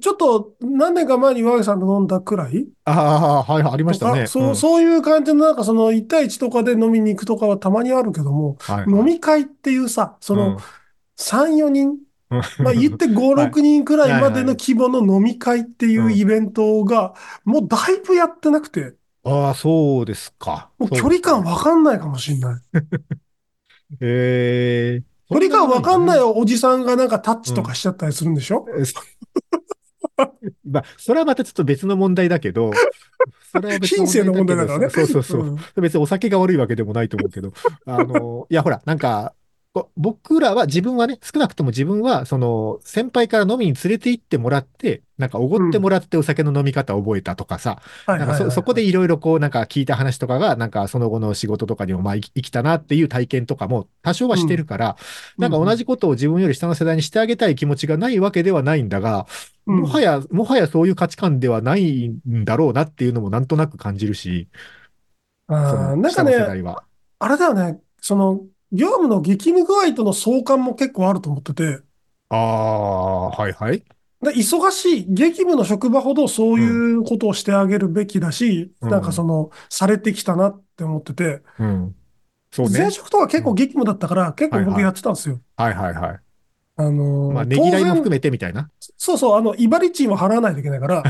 [0.00, 4.26] ちょっと何年か前に岩木さんと飲んだくらいああ、はいはい、ありましたね。
[4.26, 10.58] そう、んそういう感じのなんかその1対1とかで飲みに行くとかはたまにあるけども、はいはい飲み会っていうさ、その
[11.16, 11.98] 3、4人、うん
[12.58, 18.94] まあ言って5、 はい6人くらいまでの規模の飲み会っていうイベントが、もうだいぶやってなくて、
[19.24, 20.70] ああ、そうですか。
[20.78, 22.60] もう距離感わかんないかもしれない。
[24.00, 26.34] ええ距離感わかんないよ。
[26.36, 29.00] おじさんがなんかタッチとかしちゃったりするんでしょ、えそ
[30.64, 32.70] まあ、それはまたちょっと別の問題だけど、
[33.50, 34.90] それは別品性の問題だからね。
[34.90, 35.42] そうそうそう。
[35.42, 37.52] うん別にお酒が悪いわけでもないと思うけど、
[37.86, 39.43] あの、いや、ほら、なんか、こ
[39.96, 47.82] 僕らは、自分はね、少なくとも自分は、その、先輩から飲みに連れて行ってもらって、なんか、おごってもらってお酒の飲み方を覚えたとかさ、
[48.16, 54.96] なんかそ、こでいろいろこう、なんか聞いた話とかが、なんかその後の仕事とかにもまあ生きたなっていう体験とかも多少はしてるから、
[55.38, 59.26] なんか同じことを自分より下の世代にしてあげたい気持ちがないわけではないんだが、
[59.66, 59.82] うん。
[59.82, 64.48] もはや、もはやそういう価値観ではないんだろうなっていうのもなんとなく感じるし、
[65.62, 66.84] そあーのなんか下の世ね、代は。
[67.18, 71.82] あれだよね、その、業務の激務具合との相関も結構あると思ってて、
[72.28, 73.84] ああ、はいはい。
[74.22, 81.94] で忙しい、激務の職場ほどそういうことをしてあげるべきだし、うんなんかその、されてきたなって思ってて、うん。
[82.50, 82.90] そうね前。
[82.90, 85.40] 職とか結構激務だったから、結構はいはい僕やってたんですよ。
[85.56, 86.20] はいはいはい。
[86.76, 88.70] あのーまあ、ねぎらいも含めてみたいな。
[88.96, 91.02] そうそう、あの、威張り賃 を払わないといけないから、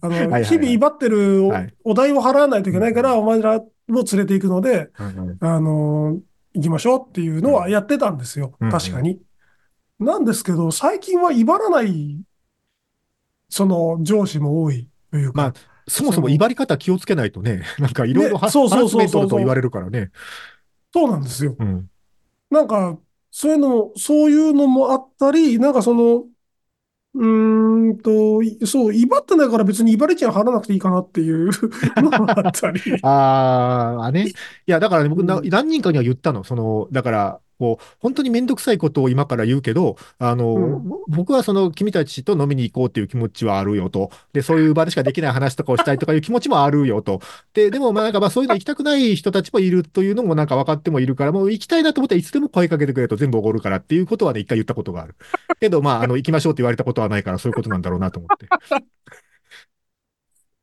[0.00, 6.20] あの、はいはい日々威張ってるおはいお代を払わないといけないから、お前らを連れて行くので、うんうんあのー
[6.54, 8.54] 行きましょうっていうのはやってたんですよ。
[8.60, 9.20] うん確かに。
[9.98, 12.20] なんですけど、最近は威張らない、
[13.48, 15.42] その上司も多いというか。
[15.42, 15.54] まあ、
[15.88, 20.10] そもそも威張り方気をつけないとね、 なんかいろいろねハそうそうそうそうハラスメントだと言われるからね。
[20.92, 21.56] そうなんですよ。
[21.58, 21.88] うん。
[22.50, 22.98] なんか、
[23.30, 26.24] そういうのも、そういうのもあったり、なんかその、
[27.14, 31.50] うーんと、いそう、威張ってないから別に威張り賃払わなくていいかなっていう
[32.00, 32.80] のもあったり。
[33.02, 34.28] あーあ、ね。
[34.28, 34.32] い
[34.66, 36.44] や、だからね、僕な、うん何人かには言ったの。
[36.44, 44.10] その、だから、こう、本当にめんどくさいことを今から言うけど、あの、うんぼ僕はその、君たちと飲みに行こうっていう気持ちはあるよと。
[44.32, 47.20] で、そういう場でしかできない話とかをしたいとかいう気持ちもあるよと。
[47.54, 55.14] で、でも、まあ、なんか、まあ、そういうの行きたくない人たちもいるというのもなんか分かってもいるから、もう行きたいなと思ったらいつでも声かけてくれと全部おごるからっていうことはね、一回言ったことがある。
[55.60, 58.48] けど、まあ、あの、行きましょうって言われたことはないから、そういうことなんだろうなと思って。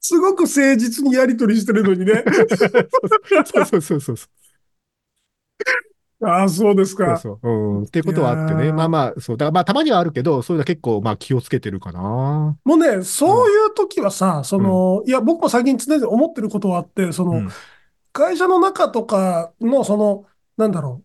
[0.01, 2.23] すごく誠実にやり取りしてるのにね。
[3.45, 4.17] そうそうそうそう。
[6.21, 7.17] ああ、そうですか。
[7.17, 7.49] そうそう。
[7.49, 7.83] うん。
[7.83, 8.73] っていうことはあってね。
[8.73, 9.37] まあまあ、そう。
[9.37, 12.57] だからまあ、たまにはあるけど、そういうのは結構、まあ、気をつけてるかな。
[12.65, 17.49] もうね、そういう時はさ、その、いや、僕も最近常々思ってることはあって、その、うん
[18.11, 20.25] 会社の中とかの、その、
[20.57, 21.03] なんだろ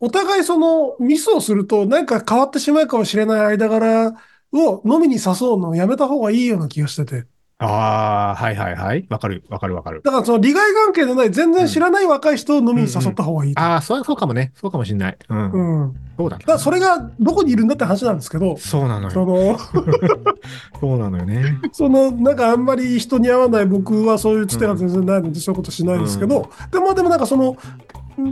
[0.00, 0.06] う。
[0.06, 4.12] お互いそのミスをすると何か変わってしまうかもしれない間柄
[4.52, 5.20] を飲みに誘
[5.56, 7.26] うのをやめた方がいいような気がしてて。
[7.60, 9.04] ああ、はいはいはい。
[9.08, 10.00] わかる、わかるわかる。
[10.04, 13.60] だからその利害関係のない全然知らない若い人を飲みに誘った方がいいと。
[13.60, 14.52] ああ、そう、そうかもね。
[14.54, 15.18] そうかもしんない。
[15.28, 15.50] うん。
[15.50, 15.96] うん。
[16.16, 19.26] そうだだからそれがどこにいるんだって話なんですけど、そうなのそよ。
[19.26, 19.58] の、
[20.80, 21.58] そうなのよね。
[21.72, 27.56] その、なんかあんまり人に会わない僕はそういうつてが全然ないので、そういうことしないですけど、でもでもなんかその、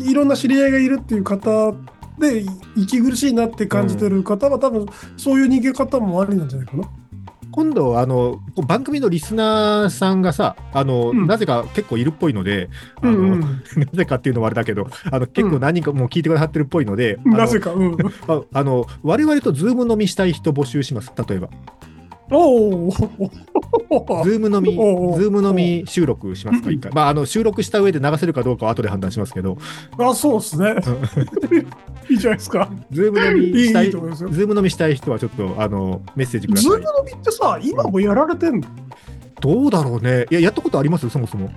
[0.05, 1.73] いろんな知り合いがいるっていう方
[2.21, 2.45] で、
[2.77, 4.87] 息苦しいなって感じてる方は多分
[5.17, 6.85] そういう逃げ方もありなんじゃないかな。
[7.57, 12.69] 今度、あの、番組のリスナーさんがさ、あの、うんなぜか結構いるっぽいので、
[13.01, 13.41] あの、うんうん。
[13.81, 17.97] なぜかっていうのもあれだけど、あの、結構何人かもう聞いてくださってるっぽいので、あの なぜか、うん。
[18.29, 21.11] ああの、我々とズーム飲みしたい人募集します。
[21.27, 21.49] 例えば。
[22.31, 22.91] おお。
[22.91, 26.93] ズーム飲み、 Zoom 飲み収録しますか、一回。
[26.93, 29.57] まあ、あの、収録した上で流せるかどうかは後で判断しますけど、
[29.99, 30.75] あ、そうですね。
[32.11, 32.69] いいじゃないですか。
[32.91, 33.93] Zoom 飲みしたい、いいい。
[33.93, 36.85] Zoom 飲みしたい人はちょっと、あの、メッセージください Zoom。
[36.85, 38.67] 飲みってさ、今もやられてんの？
[39.41, 40.27] どうだろうね。
[40.31, 41.09] いや、やったことあります？
[41.11, 41.51] そもそも。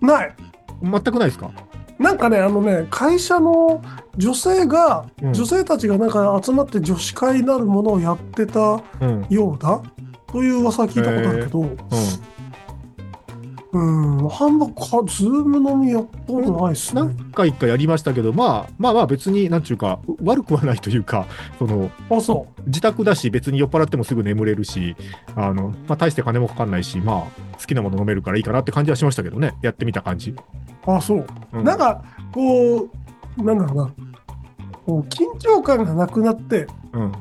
[0.00, 0.34] ない。
[0.82, 1.50] 全くないですか？
[1.98, 3.80] なんかね、あのね、会社の
[4.16, 9.26] 女性が、うん女性たちがなんか集まって女子会なるものをやってたうん。
[9.30, 9.80] ようだ
[10.32, 11.60] という噂は聞いたことあるけど、
[13.74, 17.08] うん、あんまか、ズーム飲みやったことないっすうん。
[17.08, 17.14] ね。
[17.16, 21.26] 何回かやりましたけど、まあ、まあまあ別に、なんちゅうか、悪くはないというか、
[21.58, 24.94] その、あ、そ自宅だし、別に酔っ払ってもすぐ眠れるし、
[25.34, 29.54] あの、まあ大して金もかかんないし、まあ、好きなもの飲めるからいいかなって感じはしましたけどね。
[29.62, 30.32] やってみた感じ。
[30.32, 30.36] う。
[30.86, 31.26] あ、そう。
[31.54, 32.90] うんなんか、こ
[33.38, 33.92] う、なんだろうな。
[34.84, 37.12] こう緊張感がなくなって、うん。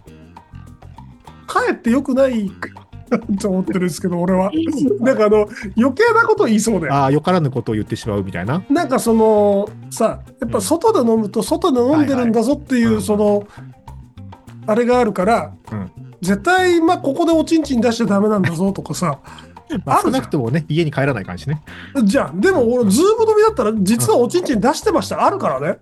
[1.48, 2.52] かえって良くない
[3.40, 4.52] と思ってるんですけど、俺は。
[5.00, 5.48] なんかあの、
[5.78, 6.90] 余計なこと言いそうで。
[6.90, 8.64] ああ、よからぬことを言ってしまうみたいな。
[8.70, 13.44] なんかそのさやっぱ外で飲むと外で飲んでるんだぞっていうその
[14.68, 15.92] あれがあるからうん
[16.22, 19.20] 絶対まあここでおちんちん出しちゃダメなんだぞとかさ
[19.86, 21.62] まあ、少なくともね、家に帰らない感じね。
[22.04, 25.78] じゃあでも俺ズーム飲みだったら実はおちんちん出してましたあるからね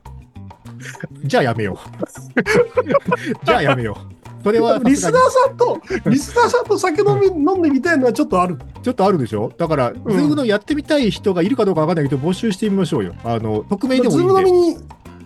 [1.26, 3.46] じゃあやめよう。
[3.46, 3.98] じゃあやめよ
[4.44, 8.58] それはリスナーさんと、リスナーさんと酒飲み、飲んでみたいのはちょっとある。
[8.82, 9.52] ちょっとあるでしょ？
[9.58, 13.16] だから、 Zoom のやってみたい人がいるかどうかわかんないけど、募集してみましょうよ。
[13.24, 14.34] あの、匿名でもズいいんで。
[14.34, 14.78] ーム飲みに、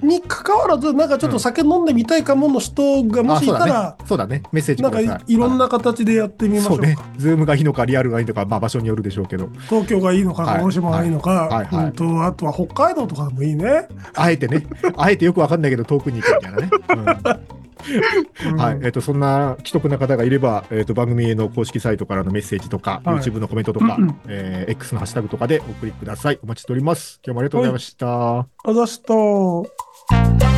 [0.03, 4.43] に関わらず、なんかちょっと酒飲んでみたいかもの人がもしいたら、そうだね。
[4.51, 4.91] メッセージなん。
[4.91, 6.97] かいろんな形でやってみましょううね。
[7.18, 13.88] Zoom がいいのか、リアルがいいのか、まあ場所によるでしょうけど、東京がいいのか、はい鹿児島がいいのか、はいとあとは北海道とかでもいいね。
[14.16, 14.66] あえてね、
[14.97, 17.39] あえてよくわかんないけど遠くに行くみたいなね。
[18.46, 18.80] うんはい。
[18.84, 26.40] えっ、と、そんな既得な方がいれば、えっ、と、番組への公式サイトからのメッセージとか、はい YouTube のコメントとか、うんうんえー X のハッシュタグとかでお送りください。
[26.44, 27.20] お待ちしております。
[27.24, 28.40] 今日もありがとうございました。
[28.40, 30.53] あざした。